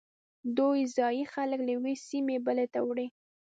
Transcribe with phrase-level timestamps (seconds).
[0.57, 3.07] دوی ځایی خلک له یوې سیمې بلې ته وړي